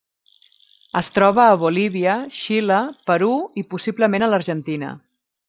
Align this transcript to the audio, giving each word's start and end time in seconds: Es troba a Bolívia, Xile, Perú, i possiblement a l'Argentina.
Es 1.01 1.09
troba 1.17 1.43
a 1.49 1.59
Bolívia, 1.63 2.15
Xile, 2.39 2.79
Perú, 3.11 3.29
i 3.63 3.67
possiblement 3.75 4.27
a 4.27 4.33
l'Argentina. 4.35 4.93